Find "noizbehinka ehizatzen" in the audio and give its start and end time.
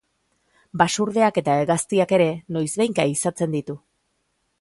2.57-3.55